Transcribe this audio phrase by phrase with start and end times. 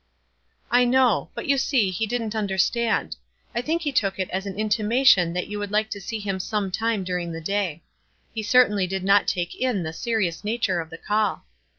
[0.71, 3.17] "I know; but you see he didn't understand.
[3.53, 6.39] I think he took it as an intimation that you would like to see him
[6.39, 7.83] some time during the day.
[8.33, 11.45] He certainly did not take in the serious nature of the call."